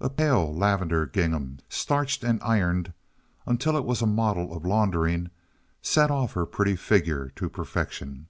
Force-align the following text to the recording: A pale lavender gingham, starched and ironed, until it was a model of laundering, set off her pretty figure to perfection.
A 0.00 0.08
pale 0.08 0.54
lavender 0.56 1.04
gingham, 1.04 1.58
starched 1.68 2.24
and 2.24 2.42
ironed, 2.42 2.94
until 3.44 3.76
it 3.76 3.84
was 3.84 4.00
a 4.00 4.06
model 4.06 4.56
of 4.56 4.64
laundering, 4.64 5.28
set 5.82 6.10
off 6.10 6.32
her 6.32 6.46
pretty 6.46 6.76
figure 6.76 7.28
to 7.36 7.50
perfection. 7.50 8.28